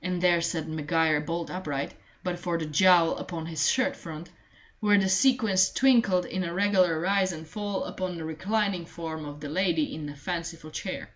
[0.00, 1.92] And there sat Maguire bolt upright,
[2.24, 4.30] but for the jowl upon his shirt front,
[4.80, 9.40] while the sequins twinkled in a regular rise and fall upon the reclining form of
[9.40, 11.10] the lady in the fanciful chair.